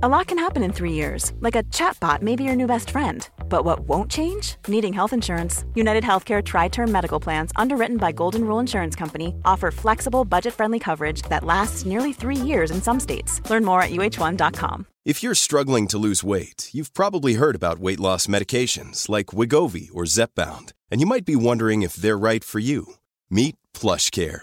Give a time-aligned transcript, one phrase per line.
[0.00, 2.90] A lot can happen in three years, like a chatbot may be your new best
[2.90, 3.28] friend.
[3.48, 4.54] But what won't change?
[4.68, 5.64] Needing health insurance.
[5.74, 10.54] United Healthcare Tri Term Medical Plans, underwritten by Golden Rule Insurance Company, offer flexible, budget
[10.54, 13.40] friendly coverage that lasts nearly three years in some states.
[13.50, 14.86] Learn more at uh1.com.
[15.04, 19.88] If you're struggling to lose weight, you've probably heard about weight loss medications like Wigovi
[19.92, 22.94] or Zepbound, and you might be wondering if they're right for you.
[23.30, 24.42] Meet PlushCare,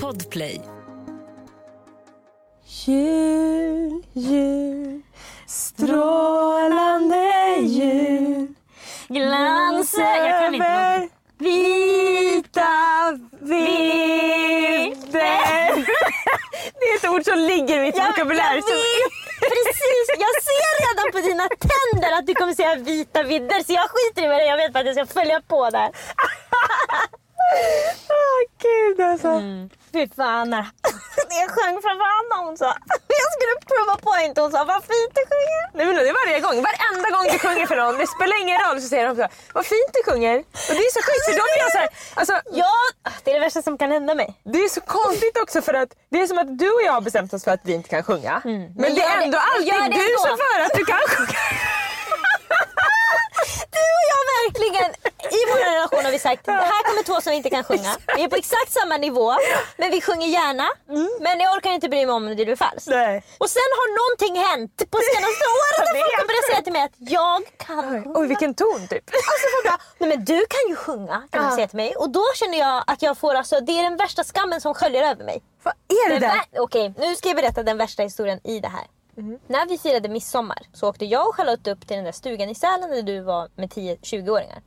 [0.00, 0.60] Podplay.
[2.86, 5.02] Jul, jul,
[5.46, 8.54] strålande jul.
[9.08, 10.04] Glansen.
[10.04, 11.08] Jag kan inte över
[11.38, 12.68] vita
[13.40, 14.98] vidder.
[16.80, 18.54] Det är ett ord som ligger i mitt Jag, vokabulär.
[18.54, 20.06] jag som- vet precis.
[20.18, 23.62] Jag ser redan på dina tänder att du kommer säga vita vidder.
[23.66, 24.44] Så jag skiter i vad det.
[24.46, 25.90] Jag vet bara att jag ska följa på där.
[28.18, 29.28] Åh gud alltså.
[29.28, 29.70] Mm.
[29.92, 30.50] Fy fan.
[31.40, 32.70] Jag sjöng framför Anna hon sa.
[33.22, 34.38] Jag skulle prova point.
[34.38, 35.62] Hon sa vad fint du sjunger.
[35.76, 36.56] Nej, men det är varje gång.
[36.70, 39.30] Varenda gång du sjunger för någon, det spelar ingen roll, så säger de så här,
[39.52, 40.36] vad fint du sjunger.
[40.68, 41.88] Och det är så sjukt för då blir jag så här,
[42.20, 42.72] alltså, Ja,
[43.24, 44.28] det är det värsta som kan hända mig.
[44.52, 47.00] det är så konstigt också för att det är som att du och jag har
[47.00, 48.40] bestämt oss för att vi inte kan sjunga.
[48.44, 48.72] Men, Mm.
[48.76, 50.18] Men det gör är det- ändå alltid det du ändå.
[50.26, 51.38] som för att du kan sjunga.
[53.76, 54.90] Du och jag verkligen,
[55.30, 57.96] i vår relation har vi sagt här kommer två som inte kan sjunga.
[58.16, 59.34] Vi är på exakt samma nivå,
[59.76, 60.68] men vi sjunger gärna.
[61.20, 62.86] Men jag orkar inte bry mig om det blir falskt.
[62.86, 63.24] Nej.
[63.38, 66.02] Och sen har någonting hänt på senaste året vet.
[66.04, 68.18] folk har börjat säga till mig att jag kan sjunga.
[68.18, 69.04] Oj vilken ton typ.
[69.30, 69.76] Alltså vad bra.
[69.98, 71.96] Nej men du kan ju sjunga kan de säga till mig.
[71.96, 75.02] Och då känner jag att jag får alltså, det är den värsta skammen som sköljer
[75.10, 75.42] över mig.
[75.62, 76.40] Vad är det där?
[76.58, 78.84] Okej, nu ska jag berätta den värsta historien i det här.
[79.18, 79.38] Mhm.
[79.46, 82.54] När vi firade midsommar så åkte jag och Charlotte upp till den där stugan i
[82.54, 84.62] Sälen där du var med 10-20-åringar.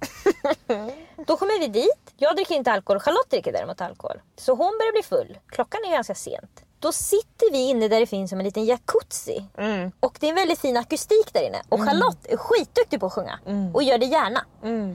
[1.28, 2.14] Då kommer vi dit.
[2.18, 4.22] Jag dricker inte alkohol, Charlotte dricker däremot alkohol.
[4.38, 5.38] Så hon börjar bli full.
[5.48, 6.64] Klockan är ganska sent.
[6.80, 9.46] Då sitter vi inne där det finns som en liten jacuzzi.
[9.58, 9.92] Mm.
[10.00, 11.62] Och det är en väldigt fin akustik där inne.
[11.70, 13.40] Och Charlotte är skitduktig på att sjunga.
[13.74, 14.46] Och gör det gärna.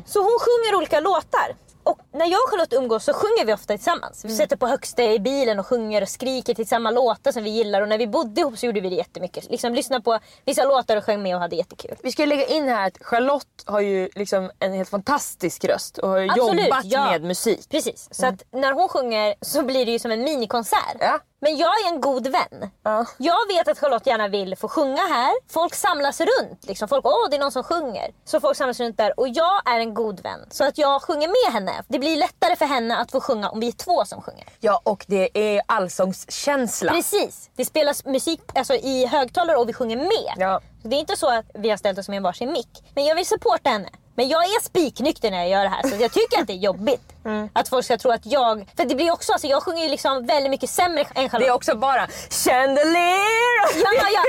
[0.06, 1.56] Så hon sjunger olika låtar.
[1.86, 4.24] Och när jag och Charlotte umgås så sjunger vi ofta tillsammans.
[4.24, 7.50] Vi sätter på högsta i bilen och sjunger och skriker till samma låtar som vi
[7.50, 7.82] gillar.
[7.82, 9.50] Och när vi bodde ihop så gjorde vi det jättemycket.
[9.50, 11.96] Liksom lyssna på vissa låtar och sjöng med och hade jättekul.
[12.02, 16.08] Vi ska lägga in här att Charlotte har ju liksom en helt fantastisk röst och
[16.08, 17.10] har Absolut, jobbat ja.
[17.10, 17.68] med musik.
[17.70, 18.08] Precis.
[18.10, 20.96] Så att när hon sjunger så blir det ju som en minikonsert.
[21.00, 21.20] Ja.
[21.46, 22.70] Men jag är en god vän.
[22.82, 23.06] Ja.
[23.18, 25.32] Jag vet att Charlotte gärna vill få sjunga här.
[25.52, 26.66] Folk samlas runt.
[26.66, 26.88] Liksom.
[26.88, 28.10] Folk, åh det är någon som sjunger.
[28.24, 29.20] Så folk samlas runt där.
[29.20, 30.40] Och jag är en god vän.
[30.50, 31.84] Så att jag sjunger med henne.
[31.88, 34.44] Det blir lättare för henne att få sjunga om vi är två som sjunger.
[34.60, 36.92] Ja och det är allsångskänsla.
[36.92, 37.50] Precis.
[37.56, 40.34] Det spelas musik alltså, i högtalare och vi sjunger med.
[40.36, 40.60] Ja.
[40.82, 42.84] Så det är inte så att vi har ställt oss med en varsin mick.
[42.94, 43.88] Men jag vill supporta henne.
[44.14, 46.56] Men jag är spiknykter när jag gör det här så jag tycker att det är
[46.56, 47.12] jobbigt.
[47.26, 47.48] Mm.
[47.52, 48.68] Att folk ska tro att jag...
[48.76, 51.40] För det blir också, alltså, jag sjunger ju liksom väldigt mycket sämre än Charlotte.
[51.40, 53.82] Det är också bara chandelier.
[53.84, 54.22] Ja, ja, ja,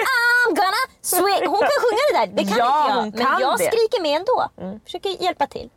[0.47, 1.47] I'm gonna swing.
[1.49, 3.25] Hon kan sjunga det där, det kan Ja, inte jag.
[3.25, 3.63] Men kan jag det.
[3.63, 3.71] Mm.
[3.71, 4.49] skriker med ändå.
[4.85, 5.69] Försöker hjälpa till.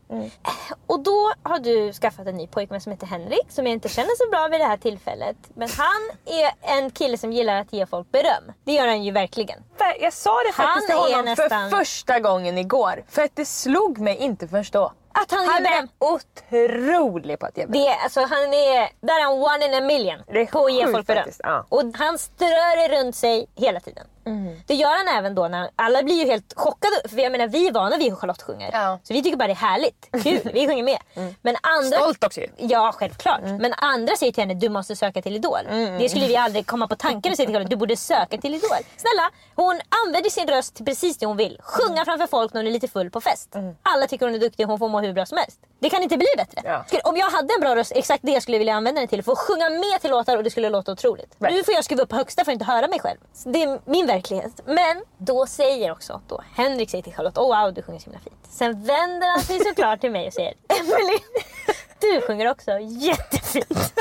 [0.86, 4.25] Och då har du skaffat en ny pojkvän som heter Henrik, som jag inte känner
[4.25, 5.37] så bra vid det här tillfället.
[5.54, 8.52] Men han är en kille som gillar att ge folk beröm.
[8.64, 9.58] Det gör han ju verkligen.
[10.00, 13.05] Jag sa det Han faktiskt till är honom nästan- för första gången igår.
[13.08, 14.93] För att det slog mig inte först då.
[15.12, 17.85] Att han, Han är otrolig på att ge beröm.
[17.85, 21.07] Det, alltså, han är, där är han one in a million på att ge folk
[21.07, 21.29] beröm.
[21.39, 21.67] ja.
[21.69, 24.07] Och han strör det runt sig hela tiden.
[24.25, 24.61] Mm.
[24.67, 27.08] Det gör han även då när alla blir ju helt chockade.
[27.08, 28.70] För jag menar vi är vana vid hur Charlotte sjunger.
[28.72, 28.87] Ja.
[28.87, 28.99] Mm.
[29.02, 30.08] Så vi tycker bara det är härligt.
[30.22, 30.99] Kul, vi sjunger med.
[31.43, 31.96] Men andra...
[31.96, 32.49] Stolt också ju.
[32.56, 33.40] Ja, självklart.
[33.40, 33.56] Mm.
[33.56, 35.61] Men andra säger till henne, du måste söka till Idol.
[35.99, 38.55] Det skulle vi aldrig komma på tanken att säga till Charlotte, du borde söka till
[38.55, 38.70] Idol.
[38.96, 41.61] Snälla, hon använder sin röst till precis det hon vill.
[41.62, 43.56] Sjunga framför folk när hon är lite full på fest.
[43.82, 45.61] Alla tycker hon är duktig, hon får må hur bra som helst.
[45.81, 46.61] Det kan inte bli bättre.
[46.65, 46.85] Ja.
[46.87, 49.23] Skulle, om jag hade en bra röst, exakt det jag skulle vilja använda den till.
[49.23, 51.37] För att sjunga med till låtar och det skulle låta otroligt.
[51.38, 51.56] Right.
[51.56, 53.19] Nu får jag skruva upp på högsta för att inte höra mig själv.
[53.32, 54.61] Så det är min verklighet.
[54.67, 58.19] Men då säger också då Henrik säger till Charlotte, oh wow du sjunger så himla
[58.19, 58.37] fint.
[58.50, 61.19] Sen vänder han sig såklart till mig och säger, Emily
[62.00, 63.69] du sjunger också jättefint.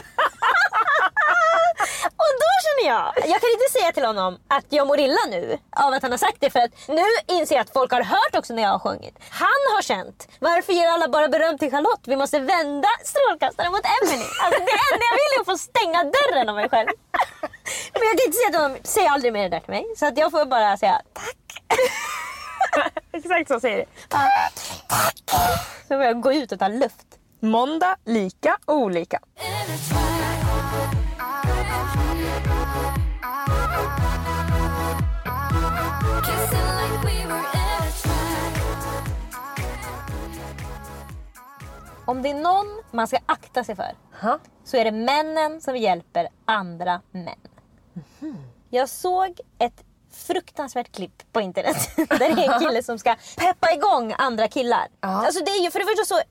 [2.89, 6.12] Jag, jag kan inte säga till honom att jag mår illa nu av att han
[6.12, 8.69] har sagt det för att nu inser jag att folk har hört också när jag
[8.69, 9.15] har sjungit.
[9.30, 12.07] Han har känt, varför ger alla bara beröm till Charlotte?
[12.07, 14.25] Vi måste vända strålkastaren mot Emily.
[14.44, 16.89] Alltså det enda jag vill är att få stänga dörren av mig själv.
[17.94, 19.86] Men jag kan inte säga till honom, säg aldrig mer det där till mig.
[19.97, 21.38] Så att jag får bara säga tack.
[23.12, 23.88] Exakt så säger det.
[25.88, 27.07] Så får jag gå ut och ta luft.
[27.39, 29.19] Måndag, lika, olika.
[42.10, 43.92] Om det är någon man ska akta sig för
[44.22, 44.40] Ha?
[44.64, 47.36] så är det männen som hjälper andra män.
[48.70, 53.74] Jag såg ett fruktansvärt klipp på internet där det är en kille som ska peppa
[53.74, 54.88] igång andra killar.
[55.02, 55.08] Ja.
[55.08, 56.22] Alltså det är ju för det första så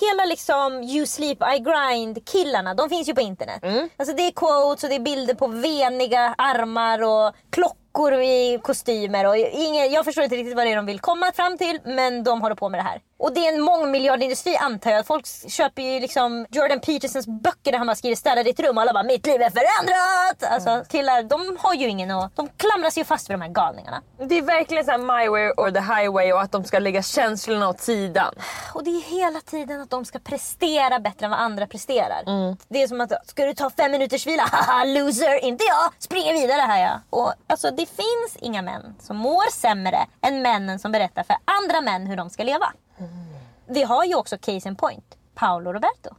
[0.00, 3.90] Hela liksom you sleep I grind killarna, de finns ju på internet.
[3.96, 7.85] Alltså det är quotes och det är bilder på veniga armar och klockor
[8.22, 9.26] i kostymer.
[9.26, 12.24] Och ingen, jag förstår inte riktigt vad det är de vill komma fram till men
[12.24, 13.00] de håller på med det här.
[13.18, 15.06] Och det är en mångmiljardindustri antar jag.
[15.06, 18.82] Folk köper ju liksom Jordan Petersons böcker där han bara skriver städa ditt rum och
[18.82, 20.52] alla bara mitt liv är förändrat.
[20.52, 23.48] Alltså killar de har ju ingen och de klamrar sig ju fast vid de här
[23.48, 24.02] galningarna.
[24.28, 27.02] Det är verkligen så här my way or the highway och att de ska lägga
[27.02, 28.34] känslorna åt sidan.
[28.74, 32.22] Och det är hela tiden att de ska prestera bättre än vad andra presterar.
[32.68, 34.42] Det är som att, ska du ta fem minuters vila?
[34.52, 35.44] Haha loser!
[35.44, 35.92] Inte jag!
[35.98, 37.00] Springer vidare här ja.
[37.10, 41.80] Och alltså det finns inga män som mår sämre än männen som berättar för andra
[41.80, 42.72] män hur de ska leva.
[43.68, 45.16] Vi har ju också case in point.
[45.34, 46.10] Paolo Roberto.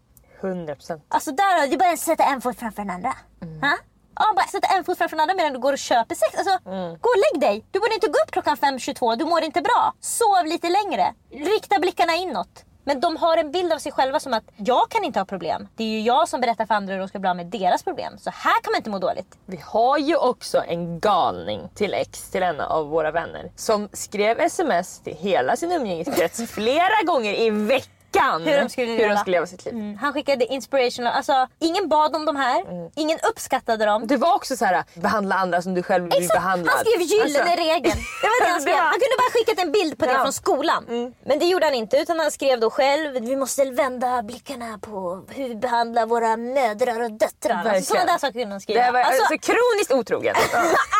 [0.41, 1.01] 100%.
[1.09, 3.13] Alltså där har du bara sätta en fot framför den andra.
[3.61, 3.77] Ha?
[4.15, 6.35] Ja, bara sätta en fot framför den andra medan du går och köper sex.
[6.37, 6.59] Alltså,
[7.01, 7.65] Gå och lägg dig.
[7.71, 9.15] Du borde inte gå upp klockan 5.22.
[9.15, 9.93] Du mår inte bra.
[9.99, 11.13] Sov lite längre.
[11.31, 12.63] Rikta blickarna inåt.
[12.87, 15.67] Men de har en bild av sig själva som att jag kan inte ha problem.
[15.75, 17.83] Det är ju jag som berättar för andra hur de ska bli av med deras
[17.83, 18.17] problem.
[18.17, 19.37] Så här kan man inte må dåligt.
[19.45, 24.39] Vi har ju också en galning till ex till en av våra vänner som skrev
[24.39, 29.17] sms till hela sin umgängeskrets flera gånger i veckan hur de skulle hur de leva.
[29.17, 29.73] skulle leva sitt liv.
[29.73, 32.63] Mm, han skickade inspirational, alltså ingen bad om de här.
[32.95, 34.07] Ingen uppskattade dem.
[34.07, 36.75] Det var också så här, behandla andra som du själv vill bli behandlad.
[36.75, 37.95] han skrev gyllene Alltså, regeln.
[38.21, 38.75] Det var det han skrev.
[38.75, 40.21] Han kunde bara skickat en bild på det Ja.
[40.21, 41.13] från skolan.
[41.25, 43.13] Men det gjorde han inte utan han skrev då själv.
[43.25, 47.63] Vi måste vända blickarna på hur vi behandlar våra mödrar och döttrar.
[47.65, 48.85] Alltså, sådana där saker kunde han skriva.
[48.85, 50.35] det var alltså, alltså, kroniskt otrogen.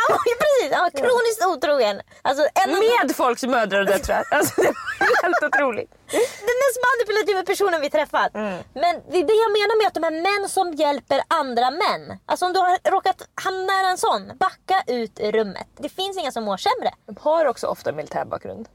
[0.10, 0.16] Ja.
[0.40, 2.02] precis, han var kroniskt otrogen.
[2.22, 4.24] Alltså, en Med folks mödrar och döttrar.
[4.32, 4.68] Alltså, det
[5.00, 5.92] var helt otroligt.
[6.50, 8.34] Den mest manipulativa personen vi träffat.
[8.84, 12.20] Men det är det jag menar med att de här män som hjälper andra män.
[12.26, 15.68] Alltså om du har råkat hamna nära en sån, backa ut ur rummet.
[15.78, 16.92] Det finns inga som mår sämre.
[17.06, 18.68] De har också ofta militärbakgrund.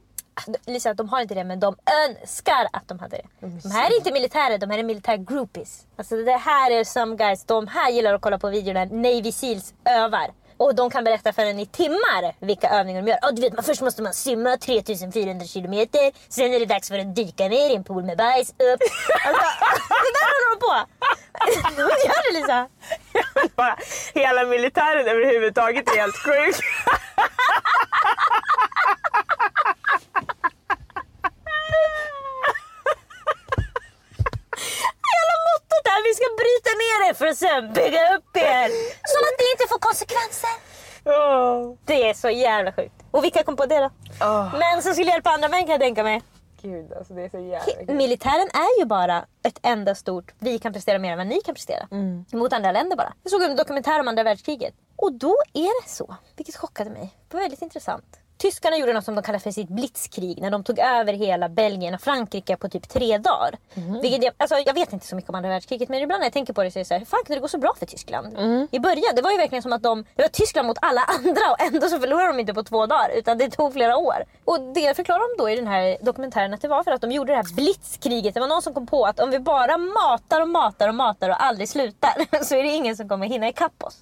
[0.67, 1.76] Lisa, de har inte det men de
[2.08, 3.46] önskar att de hade det.
[3.62, 5.87] De här är inte militärer, de här är militär groupies.
[5.96, 9.32] Alltså det här är some guys, de här gillar att kolla på videor när Navy
[9.32, 10.31] Seals övar.
[10.62, 13.19] Och de kan berätta för en i timmar vilka övningar de gör.
[13.23, 16.12] Och du vet, först måste man simma 3400 kilometer.
[16.29, 18.81] Sen är det dags för att dyka ner i en pool med bajs upp.
[19.26, 19.49] Alltså,
[20.05, 20.75] det där håller de på.
[21.76, 22.69] De gör det Lisa.
[23.56, 23.76] Bara,
[24.14, 26.56] hela militären överhuvudtaget är helt sjuk.
[35.13, 36.70] Hela mottot är vi ska bryta
[37.01, 38.69] ner er för att sen bygga upp er.
[39.13, 40.51] Som att det inte får konsekvenser.
[41.05, 42.94] Åh, Det är så jävla sjukt.
[43.11, 43.91] Och vilka kom på det då?
[44.20, 46.22] Åh, Män som skulle hjälpa andra män kan jag tänka mig.
[46.63, 47.94] Gud, alltså det är så jävla.
[47.94, 51.55] Militären är ju bara ett enda stort, vi kan prestera mer än vad ni kan
[51.55, 51.89] prestera.
[52.32, 53.13] Mot andra länder bara.
[53.22, 54.75] Jag såg en dokumentär om andra världskriget.
[54.96, 57.15] Och då är det så, vilket chockade mig.
[57.29, 58.19] Det var väldigt intressant.
[58.43, 61.94] Tyskarna gjorde något som de kallade för sitt blitzkrig när de tog över hela Belgien
[61.94, 63.56] och Frankrike på typ tre dagar.
[64.03, 66.32] Vilket jag, alltså, jag vet inte så mycket om andra världskriget men ibland när jag
[66.32, 67.72] tänker på det så är det så här, hur fan kunde det gå så bra
[67.79, 68.39] för Tyskland?
[68.70, 71.41] I början, det var ju verkligen som att de, det var Tyskland mot alla andra
[71.51, 74.25] och ändå så förlorade de inte på två dagar utan det tog flera år.
[74.44, 77.13] Och det förklarar de då i den här dokumentären att det var för att de
[77.13, 78.34] gjorde det här blitzkriget.
[78.34, 81.29] Det var någon som kom på att om vi bara matar och matar och matar
[81.29, 84.01] och aldrig slutar så är det ingen som kommer hinna ikapp oss.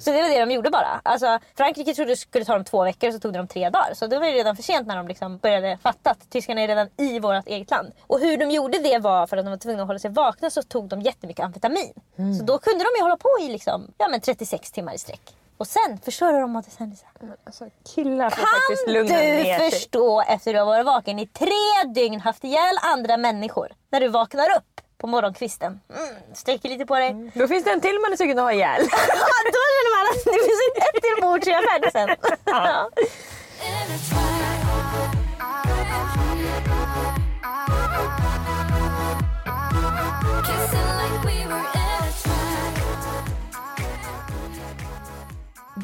[0.00, 1.00] Så det var det de gjorde bara.
[1.02, 3.70] Alltså, Frankrike trodde det skulle ta dem två veckor och så tog det dem tre
[3.70, 3.79] dagar.
[3.94, 6.68] Så det var ju redan för sent när de liksom började fatta att tyskarna är
[6.68, 7.92] redan i vårt eget land.
[8.06, 10.50] Och hur de gjorde det var för att de var tvungna att hålla sig vakna
[10.50, 11.92] så tog de jättemycket amfetamin.
[12.38, 15.20] Så då kunde de ju hålla på i liksom, ja, men 36 timmar i sträck.
[15.56, 16.96] Och sen förstår du de mådde sen.
[17.44, 19.70] Alltså, killar får faktiskt Kan lugna du ner sig.
[19.70, 23.72] förstå efter du har varit vaken i tre dygn, haft ihjäl andra människor.
[23.90, 25.80] När du vaknar upp på morgonkvisten.
[25.96, 27.30] Mm, sträcker lite på dig.
[27.34, 28.80] Då finns det en till man är sugen att ha ihjäl.
[29.08, 31.62] Ja, då känner man att det finns ett till bord så jag
[33.60, 34.19] är färdig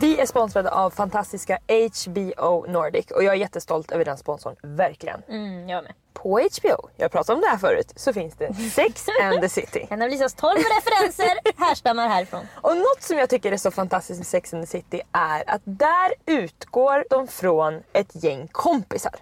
[0.06, 5.22] Vi är sponsrade av fantastiska HBO Nordic och jag är jättestolt över den sponsorn, verkligen.
[5.28, 5.92] Mm, jag med.
[6.12, 9.86] På HBO, jag pratade om det här förut, så finns det Sex and the City.
[9.90, 12.40] En av Lisas 12 referenser härstammar härifrån.
[12.54, 15.62] Och något som jag tycker är så fantastiskt med Sex and the City är att
[15.64, 19.14] där utgår de från ett gäng kompisar.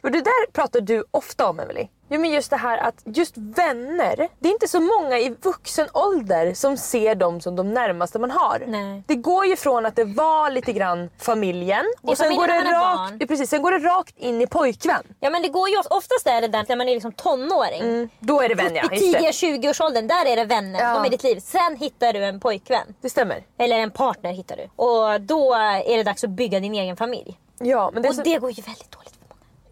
[0.00, 1.88] Och det där pratar du ofta om Emily.
[2.14, 5.88] Jo men just det här att just vänner, det är inte så många i vuxen
[5.92, 8.62] ålder som ser dem som de närmaste man har.
[8.66, 9.02] Nej.
[9.06, 13.14] Det går ju från att det var lite grann familjen och sen går, det rakt,
[13.20, 15.02] ja, precis, sen går det rakt in i pojkvän.
[15.20, 18.10] Ja men det går ju oftast är det där när man är liksom tonåring.
[18.20, 19.18] Då är det vän ja, I just det.
[19.18, 20.80] tidiga 20-årsåldern, där är det vänner.
[20.80, 20.94] Ja.
[20.94, 21.40] De är ditt liv.
[21.40, 22.94] Sen hittar du en pojkvän.
[23.00, 23.44] Det stämmer.
[23.58, 24.68] Eller en partner hittar du.
[24.76, 27.38] Och då är det dags att bygga din egen familj.
[27.58, 28.22] Ja men det Och så...
[28.22, 29.03] det går ju väldigt dåligt.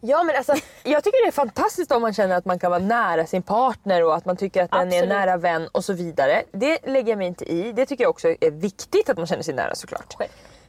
[0.04, 2.82] Ja men alltså, jag tycker det är fantastiskt om man känner att man kan vara
[2.82, 5.09] nära sin partner och att man tycker att den är en Absolut.
[5.09, 6.42] nära vän och så vidare.
[6.52, 7.73] Det lägger jag mig inte i.
[7.73, 10.16] Det tycker jag också är viktigt att man känner sig nära såklart.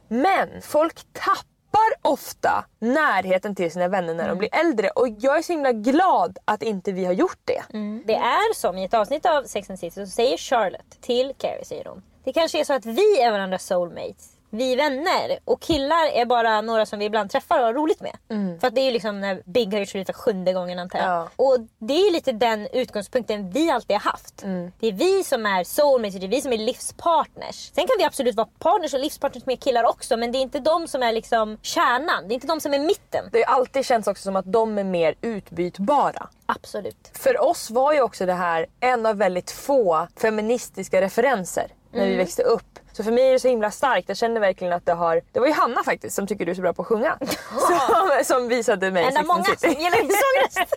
[0.08, 5.42] Men folk tappar ofta närheten till sina vänner när de blir äldre och jag är
[5.42, 7.62] så himla glad att inte vi har gjort det.
[8.04, 11.64] Det är som i ett avsnitt av Sex and City så säger Charlotte till Carrie
[11.64, 12.02] säger hon.
[12.24, 14.33] Det kanske är så att vi är varandras soulmates.
[14.54, 18.00] Vi är vänner och killar är bara några som vi ibland träffar och har roligt
[18.00, 18.16] med.
[18.60, 20.98] För att det är ju liksom när Big har gjort slut för sjunde gången antar
[20.98, 21.08] jag.
[21.08, 21.28] Ja.
[21.36, 24.42] Och det är lite den utgångspunkten vi alltid har haft.
[24.80, 27.70] Det är vi som är soulmates, det är vi som är livspartners.
[27.74, 30.60] Sen kan vi absolut vara partners och livspartners med killar också men det är inte
[30.60, 32.28] de som är liksom kärnan.
[32.28, 33.28] Det är inte de som är mitten.
[33.32, 36.28] Det har alltid känts också som att de är mer utbytbara.
[36.46, 37.10] Absolut.
[37.14, 42.10] För oss var ju också det här en av väldigt få feministiska referenser när Mm.
[42.10, 42.78] vi växte upp.
[42.96, 44.08] Så för mig är det så himla starkt.
[44.08, 45.20] Jag känner verkligen att det har...
[45.32, 47.18] Det var ju Hanna faktiskt som tycker du är så bra på att sjunga.
[47.50, 49.82] som, som visade mig En av Sex and många the som City.
[49.82, 50.74] gillar min sångröst.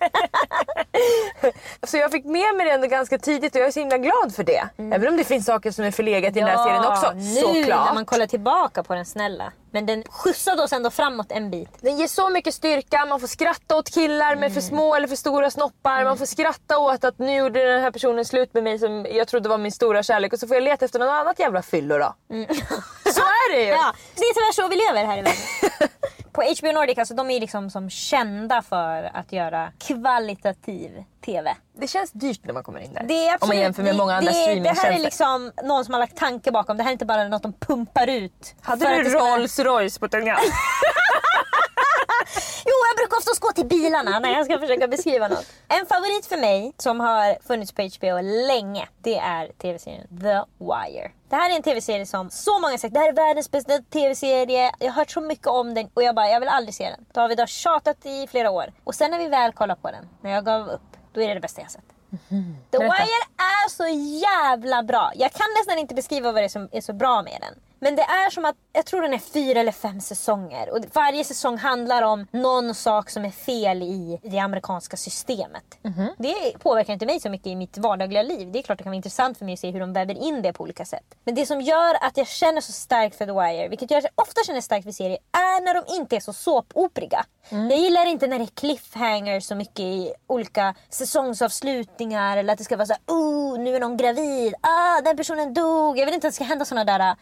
[1.83, 4.35] Så jag fick med mig det ändå ganska tidigt och jag är så himla glad
[4.35, 4.69] för det.
[4.77, 7.11] Även om det finns saker som är förlegat i den här serien också.
[7.15, 7.85] nu såklart.
[7.87, 9.51] när man kollar tillbaka på den snälla.
[9.71, 11.69] Men den skjutsade oss ändå framåt en bit.
[11.81, 14.53] Den ger så mycket styrka, man får skratta åt killar med Mm.
[14.53, 16.03] för små eller för stora snoppar.
[16.03, 19.27] Man får skratta åt att nu gjorde den här personen slut med mig som jag
[19.27, 21.97] trodde var min stora kärlek och så får jag leta efter något annat jävla fyllo
[21.97, 22.06] då.
[23.13, 23.69] Så är det ju!
[23.69, 25.89] Ja, det är tyvärr så vi lever här i världen.
[26.31, 31.55] på HBO Nordic, alltså, de är liksom som kända för att göra kvalitativ TV.
[31.79, 33.03] Det känns dyrt när man kommer in där.
[33.03, 34.99] Det är absolut, Om man jämför med många andra det, det här är streamingtjänster.
[34.99, 36.77] liksom någon som har lagt tanke bakom.
[36.77, 38.55] Det här är inte bara något de pumpar ut.
[38.61, 40.37] Hade du det ska Rolls Royce på tungan?
[42.65, 45.45] Jo, jag brukar oftast gå till bilarna när jag ska försöka beskriva något.
[45.67, 51.11] En favorit för mig som har funnits på HBO länge, det är tv-serien The Wire.
[51.29, 54.71] Det här är en tv-serie som så många sagt, det här är världens bästa tv-serie.
[54.79, 57.05] Jag har hört så mycket om den och jag bara, jag vill aldrig se den.
[57.13, 58.73] David har tjatat i flera år.
[58.83, 60.81] Och sen när vi väl kollar på den, när jag gav upp,
[61.13, 61.83] då är det det bästa jag sett.
[62.71, 63.87] The Wire är så
[64.21, 65.11] jävla bra.
[65.15, 67.53] Jag kan nästan inte beskriva vad det är som är så bra med den.
[67.79, 71.23] Men det är som att, jag tror den är fyra eller fem säsonger och varje
[71.23, 75.63] säsong handlar om någon sak som är fel i det amerikanska systemet.
[76.17, 78.51] Det påverkar inte mig så mycket i mitt vardagliga liv.
[78.51, 80.41] Det är klart det kan vara intressant för mig att se hur de väver in
[80.41, 81.15] det på olika sätt.
[81.23, 84.41] Men det som gör att jag känner så starkt för The Wire, vilket jag ofta
[84.47, 87.25] känner starkt för serier, är när de inte är så såpoperiga.
[87.49, 92.63] Jag gillar inte när det är cliffhangers så mycket i olika säsongsavslutningar eller att det
[92.63, 95.97] ska vara så här, oh, nu är någon gravid, ah, den personen dog.
[95.97, 97.15] Jag vill inte att det ska hända såna där äh,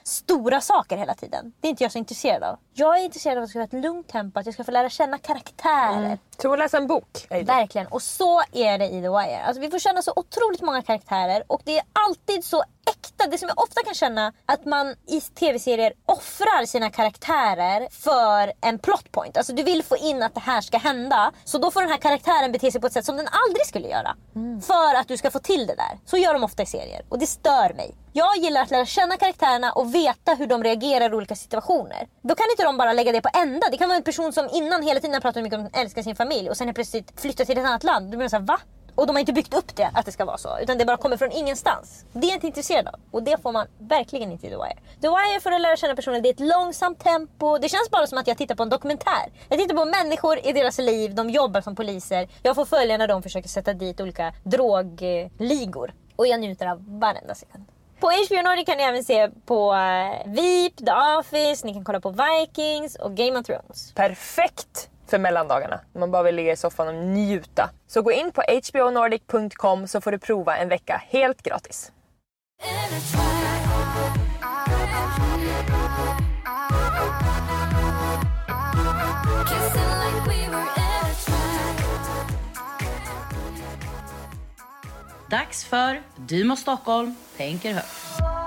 [0.45, 1.53] stora saker hela tiden.
[1.59, 2.57] Det är inte jag så intresserad av.
[2.73, 4.71] Jag är intresserad av att det ska vara ett lugnt tempo, att jag ska få
[4.71, 6.19] lära känna karaktärer.
[6.37, 7.27] Som att läsa en bok.
[7.29, 7.87] Verkligen.
[7.87, 9.43] Och så är det i The Wire.
[9.43, 12.63] Alltså, vi får känna så otroligt många karaktärer och det är alltid så
[13.05, 13.27] äkta.
[13.27, 18.79] Det som jag ofta kan känna att man i tv-serier offrar sina karaktärer för en
[18.79, 19.37] plot point.
[19.37, 21.31] Alltså du vill få in att det här ska hända.
[21.43, 23.87] Så då får den här karaktären bete sig på ett sätt som den aldrig skulle
[23.87, 24.15] göra.
[24.67, 25.99] För att du ska få till det där.
[26.05, 27.05] Så gör de ofta i serier.
[27.09, 27.95] Och det stör mig.
[28.13, 32.07] Jag gillar att lära känna karaktärerna och veta hur de reagerar i olika situationer.
[32.21, 33.67] Då kan inte de bara lägga det på ända.
[33.71, 36.03] Det kan vara en person som innan hela tiden har pratat mycket om att älska
[36.03, 38.11] sin familj och sen plötsligt flyttar till ett annat land.
[38.11, 38.59] Du blir såhär, va?
[38.95, 40.59] Och de har inte byggt upp det att det ska vara så.
[40.61, 42.05] Utan det bara kommer från ingenstans.
[42.13, 42.95] Det är jag inte intresserad av.
[43.11, 44.77] Och det får man verkligen inte i The Wire.
[45.01, 47.57] The Wire för att lära känna personer, det är ett långsamt tempo.
[47.57, 49.31] Det känns bara som att jag tittar på en dokumentär.
[49.49, 52.27] Jag tittar på människor i deras liv, de jobbar som poliser.
[52.43, 55.93] Jag får följa när de försöker sätta dit olika drogligor.
[56.15, 57.65] Och jag njuter av varenda sekund.
[57.99, 61.99] På HBO Nordic kan ni även se på eh, Veep, The Office, ni kan kolla
[61.99, 63.93] på Vikings och Game of Thrones.
[63.93, 67.69] Perfekt för mellandagarna man bara vill ligga i soffan och njuta.
[67.87, 71.91] Så gå in på hbonordic.com så får du prova en vecka helt gratis.
[85.29, 88.44] Dags för Du må Stockholm tänker högt.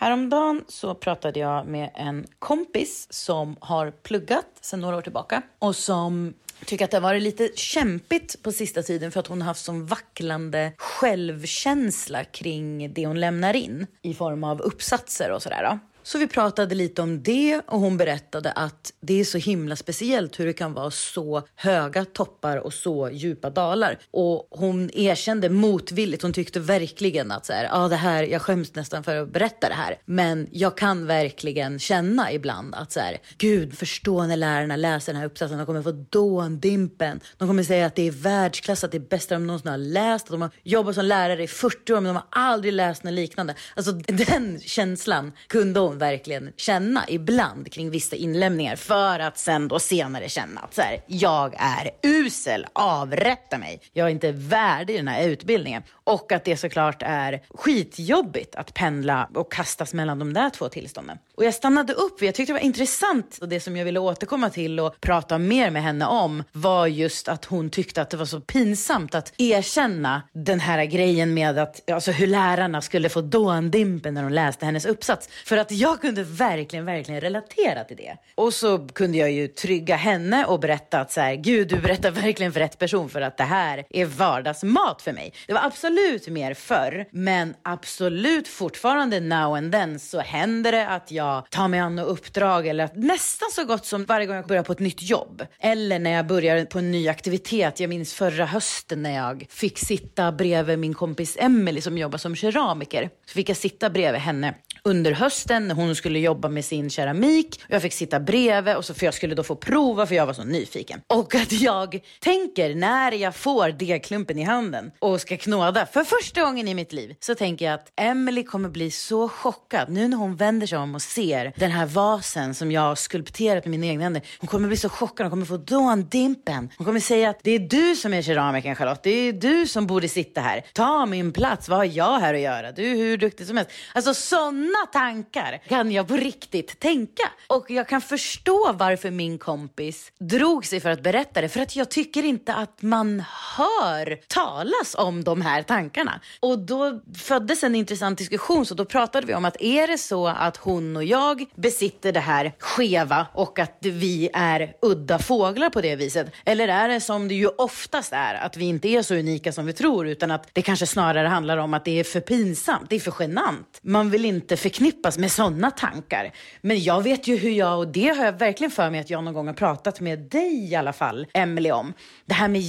[0.00, 5.76] Häromdagen så pratade jag med en kompis som har pluggat sedan några år tillbaka och
[5.76, 9.46] som tycker att det har varit lite kämpigt på sista tiden för att hon har
[9.46, 15.78] haft sån vacklande självkänsla kring det hon lämnar in i form av uppsatser och sådär.
[16.08, 20.40] Så vi pratade lite om det och hon berättade att det är så himla speciellt
[20.40, 23.98] hur det kan vara så höga toppar och så djupa dalar.
[24.10, 28.74] Och hon erkände motvilligt, hon tyckte verkligen att så här, ah, det här, jag skäms
[28.74, 29.98] nästan för att berätta det här.
[30.04, 35.20] Men jag kan verkligen känna ibland att så här, gud förstå när lärarna läser den
[35.20, 37.20] här uppsatsen, de kommer få dåndimpen.
[37.38, 40.24] De kommer säga att det är världsklass, att det är bästa de någonsin har läst,
[40.24, 43.14] att de har jobbat som lärare i 40 år men de har aldrig läst något
[43.14, 43.54] liknande.
[43.76, 49.78] Alltså den känslan kunde hon verkligen känna ibland kring vissa inlämningar för att sen då
[49.78, 53.80] senare känna att så här, jag är usel, avrätta mig.
[53.92, 55.82] Jag är inte värdig den här utbildningen.
[56.04, 61.18] Och att det såklart är skitjobbigt att pendla och kastas mellan de där två tillstånden.
[61.36, 64.50] Och jag stannade upp, jag tyckte det var intressant och det som jag ville återkomma
[64.50, 68.24] till och prata mer med henne om var just att hon tyckte att det var
[68.24, 74.14] så pinsamt att erkänna den här grejen med att, alltså hur lärarna skulle få dåndimpen
[74.14, 75.28] när de läste hennes uppsats.
[75.44, 78.16] För att jag jag kunde verkligen, verkligen relatera till det.
[78.34, 82.10] Och så kunde jag ju trygga henne och berätta att så här, gud du berättar
[82.10, 85.32] verkligen för rätt person för att det här är vardagsmat för mig.
[85.46, 91.10] Det var absolut mer förr, men absolut fortfarande now and then så händer det att
[91.10, 94.46] jag tar mig an något uppdrag eller att nästan så gott som varje gång jag
[94.46, 95.46] börjar på ett nytt jobb.
[95.60, 97.80] Eller när jag börjar på en ny aktivitet.
[97.80, 102.36] Jag minns förra hösten när jag fick sitta bredvid min kompis Emily som jobbar som
[102.36, 103.10] keramiker.
[103.26, 107.60] Så fick jag sitta bredvid henne under hösten när hon skulle jobba med sin keramik.
[107.68, 110.32] Jag fick sitta bredvid och så för jag skulle då få prova för jag var
[110.32, 111.00] så nyfiken.
[111.06, 116.40] Och att jag tänker när jag får degklumpen i handen och ska knåda för första
[116.42, 120.16] gången i mitt liv så tänker jag att Emily kommer bli så chockad nu när
[120.16, 123.86] hon vänder sig om och ser den här vasen som jag har skulpterat med mina
[123.86, 124.22] egna händer.
[124.38, 126.70] Hon kommer bli så chockad, hon kommer få dåndimpen.
[126.76, 129.86] Hon kommer säga att det är du som är keramikern Charlotte, det är du som
[129.86, 130.64] borde sitta här.
[130.72, 132.72] Ta min plats, vad har jag här att göra?
[132.72, 133.72] Du är hur duktig som helst.
[133.94, 137.22] Alltså sådana tankar kan jag på riktigt tänka.
[137.46, 141.48] Och jag kan förstå varför min kompis drog sig för att berätta det.
[141.48, 143.22] För att jag tycker inte att man
[143.56, 146.20] hör talas om de här tankarna.
[146.40, 148.66] Och då föddes en intressant diskussion.
[148.66, 152.20] Så då pratade vi om att är det så att hon och jag besitter det
[152.20, 156.32] här skeva och att vi är udda fåglar på det viset?
[156.44, 159.66] Eller är det som det ju oftast är, att vi inte är så unika som
[159.66, 162.96] vi tror utan att det kanske snarare handlar om att det är för pinsamt, det
[162.96, 163.78] är för genant.
[163.82, 166.32] Man vill inte förknippas med sådana tankar.
[166.60, 169.24] Men jag vet ju hur jag, och det har jag verkligen för mig att jag
[169.24, 171.92] någon gång har pratat med dig i alla fall, Emily om.
[172.26, 172.60] Det här med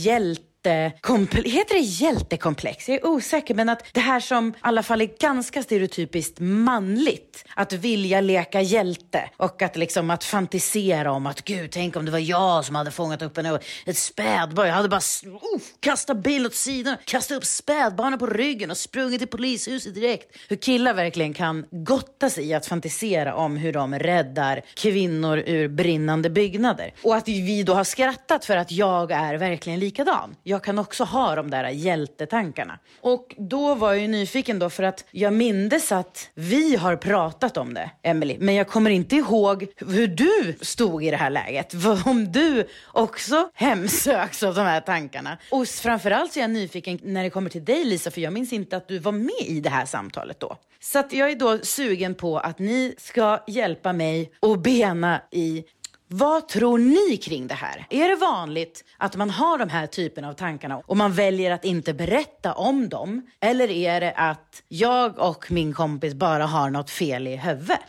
[0.66, 2.90] hjälp Heter det hjältekomplex?
[2.90, 7.46] Jag är osäker, men att det här som i alla fall är ganska stereotypiskt manligt.
[7.56, 12.12] Att vilja leka hjälte och att liksom att fantisera om att gud, tänk om det
[12.12, 14.68] var jag som hade fångat upp en, ett spädbarn.
[14.68, 19.20] Jag hade bara uh, kastat bilen åt sidan, kastat upp spädbarnet på ryggen och sprungit
[19.20, 20.38] till polishuset direkt.
[20.50, 25.68] Hur killar verkligen kan gotta sig i att fantisera om hur de räddar kvinnor ur
[25.68, 26.94] brinnande byggnader.
[27.04, 30.80] Och att vi då har skrattat för att jag är verkligen likadan jag jag kan
[30.80, 32.80] också ha de där hjältetankarna.
[33.02, 37.58] Och då var jag ju nyfiken då för att jag mindes att vi har pratat
[37.58, 38.38] om det, Emily.
[38.40, 41.74] Men jag kommer inte ihåg hur du stod i det här läget.
[42.06, 45.38] Om du också hemsöks av de här tankarna.
[45.52, 48.54] Och framförallt så är jag nyfiken när det kommer till dig Lisa, för jag minns
[48.54, 50.58] inte att du var med i det här samtalet då.
[50.82, 55.64] Så att jag är då sugen på att ni ska hjälpa mig och bena i
[56.12, 57.86] vad tror ni kring det här?
[57.90, 61.66] Är det vanligt att man har de här typen av tankarna och man väljer att
[61.66, 63.28] inte berätta om dem?
[63.40, 67.80] Eller är det att jag och min kompis bara har något fel i huvudet?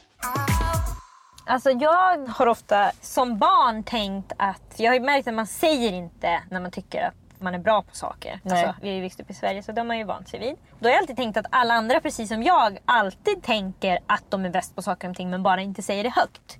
[1.46, 6.42] Alltså jag har ofta som barn tänkt att, jag har märkt att man säger inte
[6.50, 8.40] när man tycker att man är bra på saker.
[8.42, 8.64] Nej.
[8.64, 10.56] Alltså, vi har ju växt upp i Sverige så de har ju vant sig vid.
[10.78, 14.44] Då har jag alltid tänkt att alla andra, precis som jag, alltid tänker att de
[14.44, 16.56] är bäst på saker och ting men bara inte säger det högt.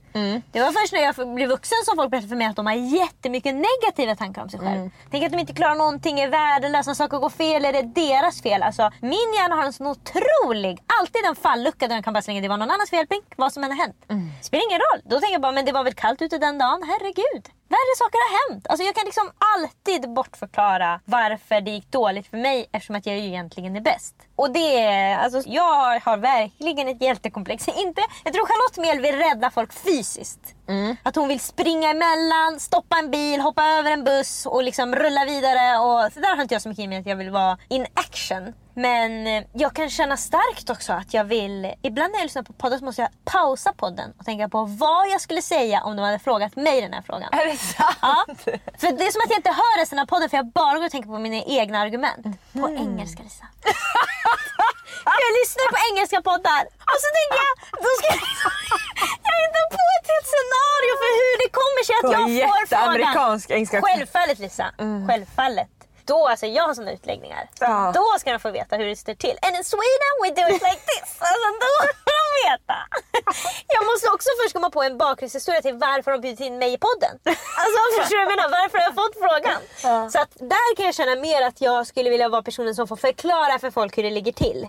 [0.53, 2.75] Det var först när jag blev vuxen som folk berättade för mig att de har
[2.75, 4.91] jättemycket negativa tankar om sig själv.
[5.11, 8.63] Tänker att de inte klarar någonting, är värdelösa, saker går fel är det deras fel.
[8.63, 12.41] Alltså, min hjärna har en sån otrolig, alltid en fallucka där den kan bara slänga
[12.41, 13.97] det var någon annans fel, pink, vad som än har hänt.
[14.43, 15.01] Spelar ingen roll.
[15.05, 17.45] Då tänker jag bara, men det var väl kallt ute den dagen, herregud.
[17.71, 18.67] Värre saker har hänt.
[18.69, 23.19] Alltså jag kan liksom alltid bortförklara varför det gick dåligt för mig eftersom att jag
[23.19, 24.15] ju egentligen är bäst.
[24.41, 27.69] Och det alltså jag har verkligen ett hjältekomplex.
[27.69, 30.41] Inte, jag tror Charlotte Mel vill rädda folk fysiskt.
[31.03, 35.25] Att hon vill springa emellan, stoppa en bil, hoppa över en buss och liksom rulla
[35.25, 35.79] vidare.
[35.79, 37.87] Och så där har inte jag så mycket i mig att jag vill vara in
[37.95, 38.53] action.
[38.75, 41.75] Men eh, jag kan känna starkt också att jag vill...
[41.83, 45.09] Ibland när jag lyssnar på poddar så måste jag pausa podden och tänka på vad
[45.09, 47.29] jag skulle säga om de hade frågat mig den här frågan.
[47.33, 47.97] Är det sant?
[48.03, 48.25] Ja,
[48.79, 50.85] för det är som att jag inte hör resten av podden för jag bara går
[50.85, 52.27] och tänker på mina egna argument.
[52.53, 53.47] På engelska Lisa.
[55.25, 56.63] jag lyssnar på engelska poddar
[56.93, 58.21] och så tänker jag, då ska jag,
[59.29, 63.15] jag hittar på ett helt scenario för hur det kommer sig att jag får frågan.
[63.59, 63.77] engelska.
[63.87, 64.67] Självfallet Lisa,
[65.09, 65.69] självfallet.
[66.11, 67.43] Då, alltså jag har såna utläggningar.
[67.61, 67.93] Ja.
[67.95, 69.37] Då ska de få veta hur det står till.
[69.43, 71.09] And in Sweden we do it like this.
[71.29, 72.77] Alltså då får de veta.
[73.77, 76.79] Jag måste också först komma på en bakgrundshistoria till varför de bjudit in mig i
[76.79, 77.15] podden.
[77.63, 78.49] Alltså förstår du vad jag menar?
[78.61, 80.11] Varför har jag frågan?
[80.11, 82.97] Så att där kan jag känna mer att jag skulle vilja vara personen som får
[82.97, 84.69] förklara för folk hur det ligger till.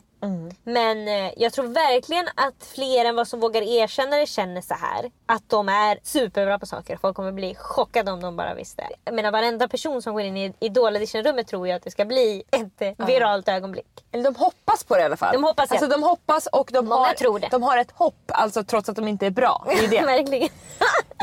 [0.63, 4.73] Men eh, jag tror verkligen att fler än vad som vågar erkänna det känner så
[4.73, 5.11] här.
[5.25, 6.97] Att de är superbra på saker.
[7.01, 8.87] Folk kommer bli chockade om de bara visste.
[9.05, 12.05] Jag menar varenda person som går in i Idol audition-rummet tror ju att det ska
[12.05, 14.05] bli ett eh, viralt ögonblick.
[14.11, 15.33] Eller de hoppas på det i alla fall.
[15.33, 15.75] De hoppas, ja.
[15.75, 17.47] Alltså de hoppas och de Många har, tror det.
[17.51, 19.65] de har ett hopp alltså trots att de inte är bra.
[19.67, 20.01] Det är det.
[20.05, 20.49] Verkligen.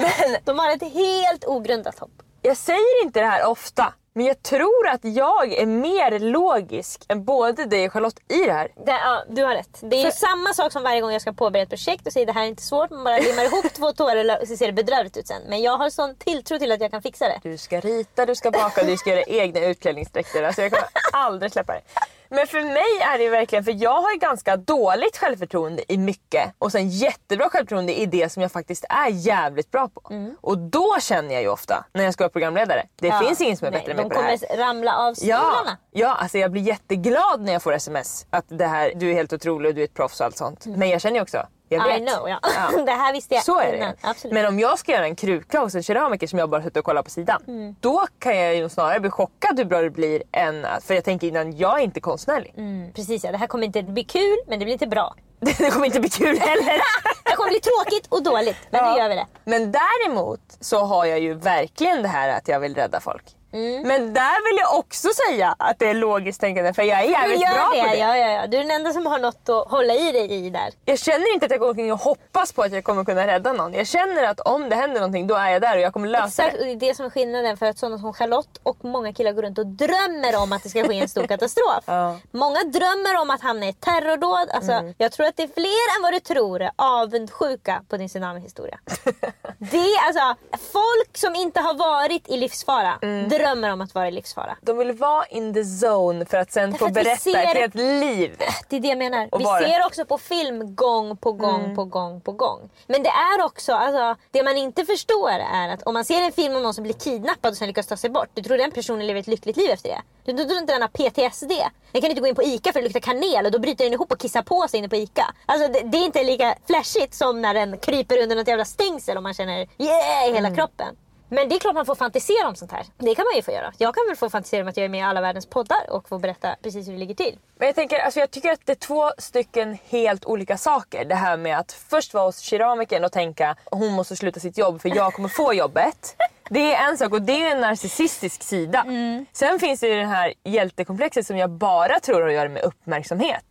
[0.45, 2.23] de har ett helt ogrundat hopp.
[2.43, 3.95] Jag säger inte det här ofta.
[4.13, 8.53] Men jag tror att jag är mer logisk än både dig och Charlotte i det
[8.53, 8.69] här.
[8.87, 9.79] Det, ja, du har rätt.
[9.81, 12.27] Det är ju samma sak som varje gång jag ska påbörja ett projekt och säger
[12.27, 12.91] det här är inte svårt.
[12.91, 15.43] Man bara limmar ihop två tårar och så ser det bedrövligt ut sen.
[15.49, 17.41] Men jag har sån tilltro till att jag kan fixa det.
[17.43, 20.43] Du ska rita, du ska baka, du ska göra egna utklädningsdräkter.
[20.43, 21.81] Alltså jag kommer aldrig släppa det.
[22.31, 25.99] Men för mig är det ju verkligen, för jag har ju ganska dåligt självförtroende i
[25.99, 30.01] mycket och sen jättebra självförtroende i det som jag faktiskt är jävligt bra på.
[30.41, 33.21] Och då känner jag ju ofta när jag ska vara programledare, det Ja.
[33.27, 34.39] finns ingen som är Nej, bättre än De mig på det här.
[34.39, 35.77] kommer ramla av Ja, stolarna.
[35.91, 39.33] ja alltså jag blir jätteglad när jag får sms att det här, du är helt
[39.33, 40.67] otrolig och du är ett proffs och allt sånt.
[40.67, 42.01] Men jag känner ju också, jag vet.
[42.03, 42.39] I know, ja.
[42.43, 42.83] Ja.
[42.87, 43.89] det här visste jag Så är innan.
[43.89, 43.97] det.
[44.09, 44.35] Absolut.
[44.35, 46.85] Men om jag ska göra en kruka hos en keramiker som jag bara suttit och
[46.85, 47.43] kollat på sidan.
[47.49, 47.77] Mm.
[47.81, 51.27] Då kan jag ju snarare bli chockad hur bra det blir än för jag tänker
[51.27, 52.55] innan, jag är inte konstnärlig.
[52.57, 55.15] Mm, precis ja, det här kommer inte bli kul men det blir inte bra.
[55.41, 56.81] det kommer inte bli kul heller.
[57.25, 58.93] Det kommer bli tråkigt och dåligt men Ja.
[58.93, 59.27] nu gör vi det.
[59.45, 63.25] Men däremot så har jag ju verkligen det här att jag vill rädda folk.
[63.53, 63.83] Mm.
[63.89, 67.41] Men där vill jag också säga att det är logiskt tänkande för jag är jävligt
[67.41, 67.97] bra det, på det.
[67.97, 68.47] Ja, ja, ja.
[68.47, 70.71] Du är den enda som har något att hålla i dig i där.
[70.85, 73.53] Jag känner inte att jag går omkring och hoppas på att jag kommer kunna rädda
[73.53, 73.75] någon.
[73.75, 76.27] Jag känner att om det händer någonting då är jag där och jag kommer lösa
[76.27, 76.65] Exakt, det.
[76.65, 79.43] det är det som är skillnaden för att sådana som Charlotte och många killar går
[79.43, 81.85] runt och drömmer om att det ska ske en stor katastrof.
[81.87, 82.09] Ja.
[82.09, 82.21] Mm.
[82.31, 84.51] Många drömmer om att hamna i ett terrordåd.
[84.51, 88.79] Alltså, Jag tror att det är fler än vad du tror avundsjuka på din tsunami-historia.
[89.59, 90.35] det är alltså,
[90.73, 93.29] folk som inte har varit i livsfara Mm.
[93.39, 94.57] Drömmer om att vara i livsfara.
[94.63, 97.75] De vill vara in the zone för att sen Därför få berätta ser- ett helt
[97.75, 98.37] liv.
[98.69, 99.29] Det är det jag menar.
[99.33, 99.59] Och Vi det?
[99.69, 101.77] ser också på film gång på gång Mm.
[101.77, 102.71] på gång på gång.
[102.87, 106.33] Men det är också, alltså, det man inte förstår är att om man ser en
[106.33, 108.29] film om någon som blir kidnappad och sen lyckas ta sig bort.
[108.35, 110.01] Du tror den personen lever ett lyckligt liv efter det.
[110.25, 111.53] Du, du tror inte den har PTSD.
[111.93, 113.93] Den kan inte gå in på ICA för det luktar kanel och då bryter den
[113.93, 115.35] ihop och kissar på sig inne på ICA.
[115.47, 119.17] Alltså det, det är inte lika flashigt som när den kryper under något jävla stängsel
[119.17, 120.97] och man känner yeah i hela kroppen.
[121.29, 122.85] Men det är klart man får fantisera om sånt här.
[122.99, 123.73] Det kan man ju få göra.
[123.79, 126.09] Jag kan väl få fantisera om att jag är med i alla världens poddar och
[126.09, 127.39] få berätta precis hur det ligger till.
[127.59, 131.05] Men jag, tänker, alltså jag tycker att det är två stycken helt olika saker.
[131.05, 134.81] Det här med att först vara hos keramikern och tänka hon måste sluta sitt jobb
[134.81, 136.17] för jag kommer få jobbet.
[136.51, 138.83] Det är en sak och det är en narcissistisk sida.
[138.87, 139.27] Mm.
[139.33, 142.63] Sen finns det ju det här hjältekomplexet som jag bara tror har att göra med
[142.63, 143.45] uppmärksamhet.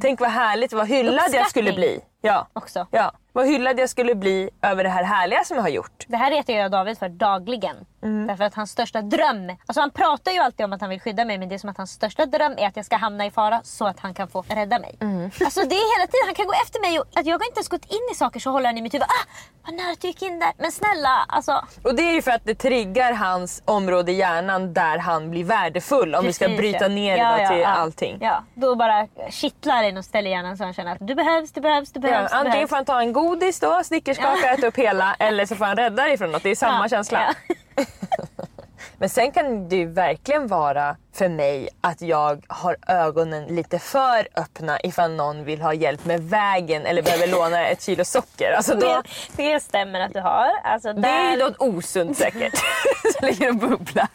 [0.00, 2.00] Tänk vad härligt, vad hyllad jag skulle bli.
[2.20, 2.48] Ja.
[2.52, 2.86] Också.
[2.90, 3.12] ja.
[3.36, 6.04] Vad hyllad jag skulle bli över det här härliga som jag har gjort.
[6.08, 7.76] Det här retar jag David för dagligen.
[8.28, 11.24] Därför att hans största dröm, alltså han pratar ju alltid om att han vill skydda
[11.24, 13.30] mig men det är som att hans största dröm är att jag ska hamna i
[13.30, 14.98] fara så att han kan få rädda mig.
[15.44, 17.58] Alltså det är hela tiden, han kan gå efter mig och att jag har inte
[17.58, 19.04] ens gått in i saker så håller han i mitt huvud.
[19.08, 19.26] Ah,
[19.66, 20.52] vad nära att du gick in där.
[20.58, 21.64] Men snälla, alltså.
[21.84, 25.44] Och det är ju för att det triggar hans område i hjärnan där han blir
[25.44, 26.88] värdefull om vi ska precis, bryta ja.
[26.88, 27.66] ner Ja, det ja, till ja.
[27.68, 28.18] allting.
[28.20, 31.60] Ja, då bara kittlar det och ställer hjärnan så han känner att du behövs, du
[31.60, 32.30] behövs, du Ja, behövs.
[32.30, 32.68] du antingen behövs.
[32.70, 36.02] får han ta en godis då, snickerskaka, äta upp hela eller så får han rädda
[36.02, 36.42] dig från något.
[36.42, 37.34] Det är samma känsla.
[38.98, 44.28] Men sen kan det ju verkligen vara för mig att jag har ögonen lite för
[44.36, 48.52] öppna ifall någon vill ha hjälp med vägen eller behöver låna ett kilo socker.
[48.52, 49.02] Alltså då,
[49.36, 50.50] Det, det stämmer att du har.
[50.64, 52.54] Alltså, det är ju där, något osunt säkert
[53.18, 54.08] som ligger och bubblar.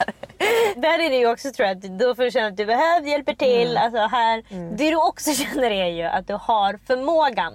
[0.75, 3.07] där är det ju också tror jag att då får du känna att du behöver
[3.07, 3.77] hjälper till.
[3.77, 4.43] Alltså, här.
[4.77, 7.53] Det du också känner är ju att du har förmågan.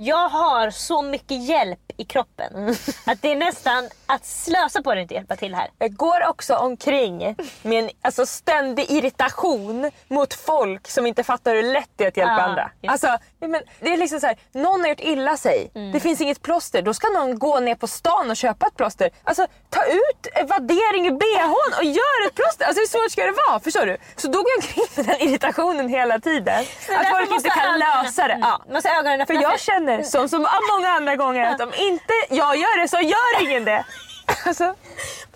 [0.00, 5.00] Jag har så mycket hjälp i kroppen att det är nästan att slösa på det
[5.00, 5.70] inte hjälpa till här.
[5.78, 11.62] Jag går också omkring med en alltså, ständig irritation mot folk som inte fattar hur
[11.62, 12.70] lätt det är att hjälpa Ja, andra.
[12.80, 16.20] just Alltså, men det är liksom så här, någon har gjort illa sig, det finns
[16.20, 16.82] inget plåster.
[16.82, 19.10] Då ska någon gå ner på stan och köpa ett plåster.
[19.24, 22.64] Alltså ta ut vaddering ur bhn och gör ett plåster.
[22.64, 23.60] Alltså hur svårt ska det vara?
[23.60, 23.96] Förstår du?
[24.16, 26.60] Så då går jag omkring med den irritationen hela tiden.
[27.00, 28.34] Att folk måste inte kan ögonen- lösa det.
[28.34, 28.48] Mm.
[28.48, 28.62] Ja.
[28.72, 30.38] Måste ha ögonen För öppna jag känner, som så
[30.72, 33.84] många andra gånger, att om inte jag gör det så gör ingen det.
[34.46, 34.64] Alltså,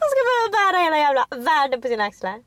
[0.01, 2.39] Man ska behöva bära hela jävla världen på sina axlar.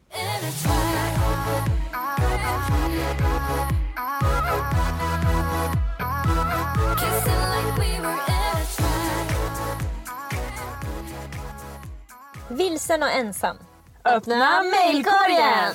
[12.50, 13.58] Vilsen och ensam.
[14.06, 15.74] Öppna mejlkorgen!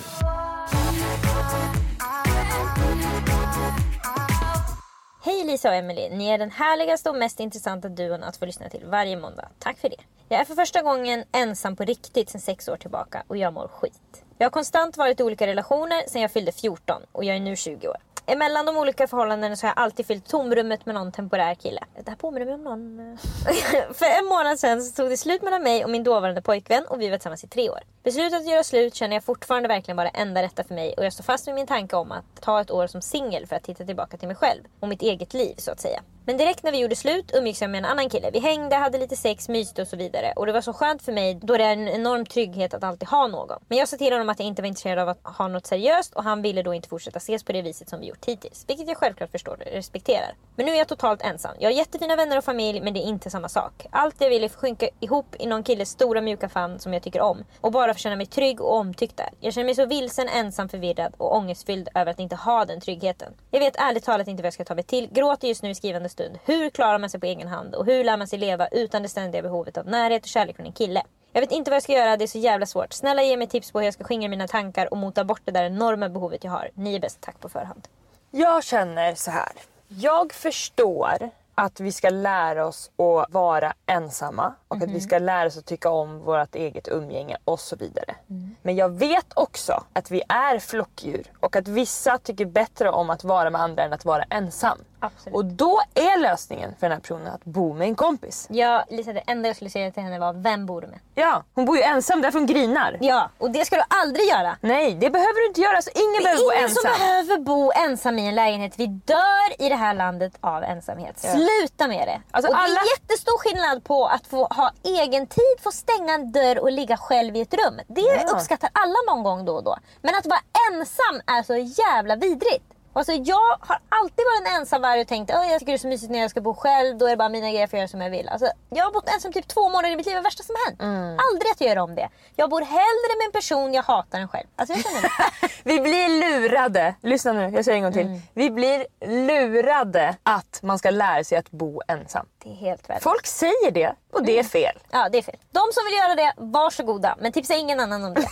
[5.26, 8.68] Hej Lisa och Emily, ni är den härligaste och mest intressanta duon att få lyssna
[8.68, 9.48] till varje måndag.
[9.58, 9.96] Tack för det.
[10.28, 13.68] Jag är för första gången ensam på riktigt sedan sex år tillbaka och jag mår
[13.68, 14.24] skit.
[14.38, 17.56] Jag har konstant varit i olika relationer sedan jag fyllde 14 och jag är nu
[17.56, 17.96] 20 år.
[18.28, 21.80] Emellan de olika förhållandena så har jag alltid fyllt tomrummet med någon temporär kille.
[22.04, 23.18] Det här påminner mig om någon...
[23.94, 27.00] För en månad sedan så tog det slut mellan mig och min dåvarande pojkvän och
[27.00, 27.80] vi var tillsammans i tre år.
[28.02, 31.04] Beslutet att göra slut känner jag fortfarande verkligen vara det enda rätta för mig och
[31.04, 33.62] jag står fast vid min tanke om att ta ett år som singel för att
[33.62, 36.02] titta tillbaka till mig själv och mitt eget liv så att säga.
[36.28, 38.30] Men direkt när vi gjorde slut umgicks jag med en annan kille.
[38.30, 40.32] Vi hängde, hade lite sex, myste och så vidare.
[40.36, 43.08] Och det var så skönt för mig då det är en enorm trygghet att alltid
[43.08, 43.58] ha någon.
[43.68, 46.14] Men jag sa till honom att jag inte var intresserad av att ha något seriöst
[46.14, 48.64] och han ville då inte fortsätta ses på det viset som vi gjort hittills.
[48.68, 50.34] Vilket jag självklart förstår och respekterar.
[50.56, 51.56] Men nu är jag totalt ensam.
[51.58, 53.86] Jag har jättefina vänner och familj men det är inte samma sak.
[53.90, 57.02] Allt jag vill är att sjunka ihop i någon killes stora mjuka famn som jag
[57.02, 57.44] tycker om.
[57.60, 59.28] Och bara få känna mig trygg och omtyckt där.
[59.40, 63.32] Jag känner mig så vilsen, ensam, förvirrad och ångestfylld över att inte ha den tryggheten.
[63.50, 65.08] Jag vet ärligt talat inte vad jag ska ta mig till.
[65.12, 66.38] Gråter just nu i skrivande stund.
[66.44, 67.74] Hur klarar man sig på egen hand?
[67.74, 70.66] Och hur lär man sig leva utan det ständiga behovet av närhet och kärlek från
[70.66, 71.02] en kille?
[71.32, 72.92] Jag vet inte vad jag ska göra, det är så jävla svårt.
[72.92, 75.52] Snälla ge mig tips på hur jag ska skingra mina tankar och mota bort det
[75.52, 76.70] där enorma behovet jag har.
[76.74, 77.88] Ni är bäst, tack på förhand.
[78.30, 79.52] Jag känner så här.
[79.88, 85.46] Jag förstår att vi ska lära oss att vara ensamma och att vi ska lära
[85.46, 88.14] oss att tycka om vårt eget umgänge och så vidare.
[88.62, 93.24] Men jag vet också att vi är flockdjur och att vissa tycker bättre om att
[93.24, 94.78] vara med andra än att vara ensam.
[95.06, 95.34] Absolut.
[95.36, 98.46] Och då är lösningen för den här personen att bo med en kompis.
[98.50, 100.98] Ja, Lisa, det enda jag skulle säga till henne var, vem bor du med?
[101.14, 102.98] Ja, hon bor ju ensam därför hon grinar.
[103.00, 104.56] Ja, och det ska du aldrig göra.
[104.60, 105.82] Nej, det behöver du inte göra.
[105.82, 106.82] Så ingen behöver bo Ingen ensam.
[106.82, 108.72] som behöver bo ensam i en lägenhet.
[108.76, 111.18] Vi dör i det här landet av ensamhet.
[111.18, 112.20] Sluta med det.
[112.30, 116.14] Alltså, och det alla- är jättestor skillnad på att få ha egen tid, få stänga
[116.14, 117.80] en dörr och ligga själv i ett rum.
[117.86, 118.28] Det Ja.
[118.32, 119.76] uppskattar alla någon gång då och då.
[120.02, 120.40] Men att vara
[120.72, 122.64] ensam är så jävla vidrigt.
[122.98, 125.86] Alltså jag har alltid varit en ensamvarg och tänkt att jag tycker det är så
[125.88, 126.98] mysigt när jag ska bo själv.
[126.98, 128.28] Då är det bara mina grejer, jag får göra som jag vill.
[128.28, 130.42] Alltså, jag har bott ensam typ två månader i mitt liv, det är det värsta
[130.42, 130.82] som hänt.
[130.82, 131.18] Mm.
[131.32, 132.08] Aldrig att jag gör om det.
[132.36, 134.46] Jag bor hellre med en person jag hatar än själv.
[134.56, 134.74] Alltså.
[135.64, 136.94] Vi blir lurade.
[137.02, 138.06] Lyssna nu, jag säger en gång till.
[138.06, 138.20] Mm.
[138.34, 142.26] Vi blir lurade att man ska lära sig att bo ensam.
[142.42, 143.02] Det är helt värdelöst.
[143.02, 144.78] Folk säger det och det är fel.
[144.90, 145.36] Ja, det är fel.
[145.50, 147.16] De som vill göra det, varsågoda.
[147.20, 148.20] Men tipsa ingen annan om det.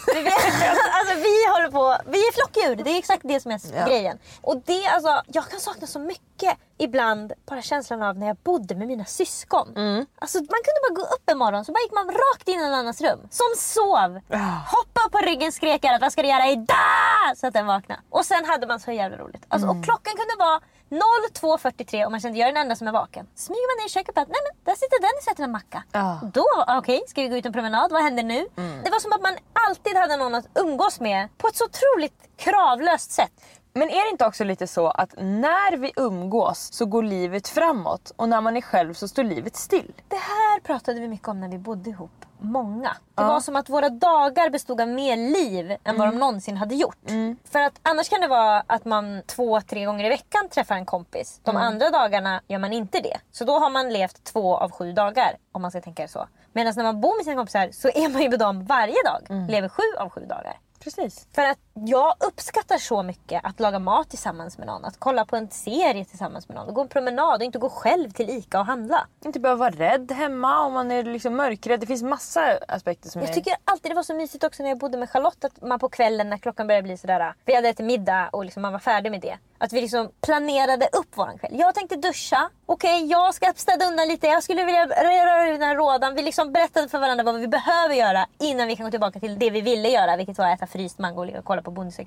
[0.94, 2.84] Alltså, vi håller på, vi är flockdjur.
[2.84, 3.86] Det är exakt det som är Ja.
[3.86, 4.18] grejen.
[4.40, 8.74] Och det, alltså, jag kan sakna så mycket ibland bara känslan av när jag bodde
[8.74, 9.72] med mina syskon.
[9.76, 10.06] Mm.
[10.18, 12.62] Alltså, man kunde bara gå upp en morgon så bara gick man rakt in i
[12.62, 13.18] någon annans rum.
[13.30, 14.20] Som sov.
[14.30, 14.36] Ah.
[14.76, 17.36] Hoppa upp på ryggen, skrek att vad ska du göra idag?
[17.36, 18.00] Så att den vaknade.
[18.10, 19.44] Och sen hade man så jävla roligt.
[19.48, 19.78] Alltså, Mm.
[19.78, 23.26] Och klockan kunde vara 02.43 och man kände jag är den enda som är vaken.
[23.34, 25.50] Smyger man ner i köket och bara, nej men där sitter Dennis och äter en
[25.52, 25.82] macka.
[25.92, 26.20] Ja.
[26.32, 26.46] Då,
[26.78, 27.92] okej, ska vi gå ut en promenad?
[27.92, 28.48] Vad händer nu?
[28.56, 28.82] Mm.
[28.84, 29.36] Det var som att man
[29.68, 33.32] alltid hade någon att umgås med på ett så otroligt kravlöst sätt.
[33.76, 38.12] Men är det inte också lite så att när vi umgås så går livet framåt
[38.16, 39.92] och när man är själv så står livet still?
[40.08, 42.10] Det här pratade vi mycket om när vi bodde ihop.
[42.38, 42.96] Många.
[43.14, 45.98] Det var som att våra dagar bestod av mer liv än Mm.
[45.98, 46.98] vad de någonsin hade gjort.
[47.44, 50.86] För att annars kan det vara att man två, tre gånger i veckan träffar en
[50.86, 51.40] kompis.
[51.44, 51.62] De Mm.
[51.68, 53.16] andra dagarna gör man inte det.
[53.32, 55.36] Så då har man levt två av sju dagar.
[55.52, 56.28] Om man ska tänka det så.
[56.52, 59.26] Medan när man bor med sina kompisar så är man ju med dem varje dag.
[59.28, 59.46] Mm.
[59.46, 60.58] Lever sju av sju dagar.
[60.84, 61.26] Precis.
[61.32, 64.84] För att jag uppskattar så mycket att laga mat tillsammans med någon.
[64.84, 66.74] Att kolla på en serie tillsammans med någon.
[66.74, 69.06] Gå en promenad och inte gå själv till ICA och handla.
[69.24, 71.80] Inte behöva vara rädd hemma om man är liksom mörkrädd.
[71.80, 73.34] Det finns massa aspekter som Jag är...
[73.34, 75.44] tycker alltid det var så mysigt också när jag bodde med Charlotte.
[75.44, 77.34] Att man på kvällen när klockan började bli sådär.
[77.44, 79.38] Vi hade ätit middag och liksom man var färdig med det.
[79.58, 81.58] Att vi liksom planerade upp våran kväll.
[81.58, 82.50] Jag tänkte duscha.
[82.66, 84.26] Okej, jag ska städa undan lite.
[84.26, 86.14] Jag skulle vilja röra ur den här rådan.
[86.14, 89.38] Vi liksom berättade för varandra vad vi behöver göra innan vi kan gå tillbaka till
[89.38, 90.16] det vi ville göra.
[90.16, 91.94] Vilket var att äta fryst mango och kolla på Bonde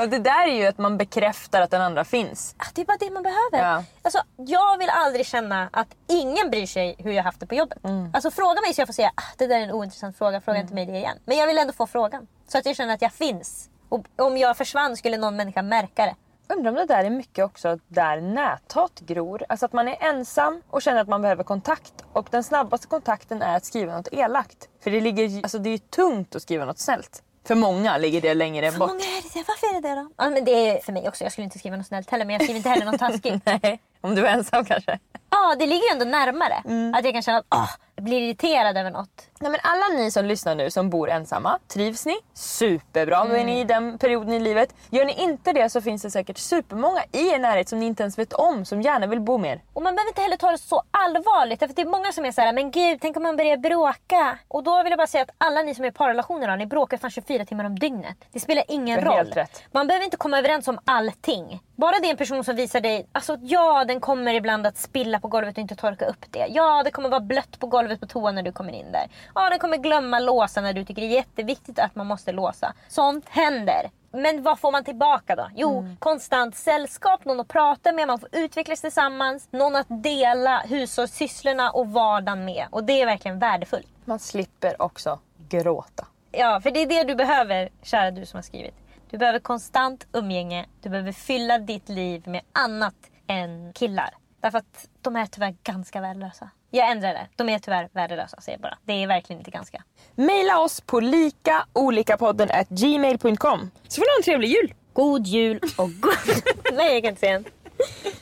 [0.00, 2.54] och det där är ju att man bekräftar att den andra finns.
[2.58, 3.70] Ah, Det är bara det man behöver.
[3.72, 3.84] Ja.
[4.02, 7.78] Alltså, jag vill aldrig känna att ingen bryr sig hur jag haft det på jobbet.
[8.12, 10.58] Alltså, fråga mig så jag får säga ah, det där är en ointressant fråga, fråga
[10.58, 11.18] inte mig det igen.
[11.24, 12.26] Men jag vill ändå få frågan.
[12.48, 13.68] Så att jag känner att jag finns.
[13.88, 16.14] Och om jag försvann skulle någon människa märka det.
[16.56, 19.44] Undrar om det där är mycket också där näthat gror.
[19.48, 21.92] Alltså att man är ensam och känner att man behöver kontakt.
[22.12, 24.68] Och den snabbaste kontakten är att skriva något elakt.
[24.84, 27.22] För det, ligger, alltså det är ju tungt att skriva något snällt.
[27.46, 28.88] För många ligger det längre För bort.
[28.88, 29.44] många är det.
[29.48, 30.10] Varför är det det då?
[30.16, 31.24] Ja, men det är för mig också.
[31.24, 32.24] Jag skulle inte skriva något snällt heller.
[32.24, 33.42] Men jag skriver inte heller något taskigt.
[33.46, 34.98] Nej, om du är ensam kanske.
[35.30, 36.54] Ja, det ligger ju ändå närmare.
[36.98, 37.68] Att jag kan känna att jag
[38.02, 39.28] blir irriterad över något.
[39.40, 42.14] Nej, men alla ni som lyssnar nu som bor ensamma, trivs ni?
[42.34, 44.74] Superbra, då är ni i den perioden i livet.
[44.90, 48.02] Gör ni inte det så finns det säkert supermånga i er närhet som ni inte
[48.02, 49.62] ens vet om som gärna vill bo med er.
[49.72, 51.58] Och man behöver inte heller ta det så allvarligt.
[51.58, 54.38] För det är många som är såhär, men gud, tänk om man börjar bråka.
[54.48, 56.96] Och då vill jag bara säga att alla ni som är i parrelationer, ni bråkar
[56.96, 58.16] fan 24 timmar om dygnet.
[58.32, 59.34] Det spelar ingen roll.
[59.72, 61.60] Man behöver inte komma överens om allting.
[61.82, 65.20] Bara det är en person som visar dig, alltså ja, den kommer ibland att spilla
[65.20, 66.46] på golvet och inte torka upp det.
[66.48, 69.06] Ja, det kommer vara blött på golvet på toan när du kommer in där.
[69.34, 72.72] Ja, den kommer glömma låsa när du tycker det är jätteviktigt att man måste låsa.
[72.88, 73.90] Sånt händer.
[74.12, 75.48] Men vad får man tillbaka då?
[75.56, 75.96] Jo, Mm.
[75.96, 81.88] konstant sällskap, någon att prata med, man får utvecklas tillsammans, någon att dela hushållssysslorna och
[81.88, 82.66] vardagen med.
[82.70, 83.86] Och det är verkligen värdefullt.
[84.04, 85.18] Man slipper också
[85.48, 86.06] gråta.
[86.32, 88.74] Ja, för det är det du behöver, kära du som har skrivit.
[89.12, 92.94] Du behöver konstant umgänge, du behöver fylla ditt liv med annat
[93.26, 94.14] än killar.
[94.40, 96.50] Därför att de är tyvärr ganska värdelösa.
[96.70, 97.28] Jag ändrar det.
[97.36, 98.78] De är tyvärr värdelösa, säger jag bara.
[98.84, 99.82] Det är verkligen inte ganska.
[100.14, 104.74] Maila oss på likaolikapodden at gmail.com så får ni ha en trevlig jul.
[104.92, 106.42] God jul och god...
[106.72, 107.44] Nej, jag kan inte säga en.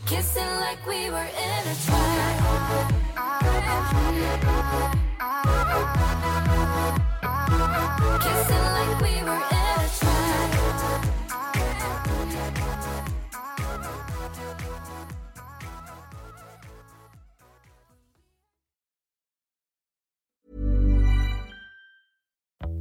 [0.08, 1.28] Kissing like we were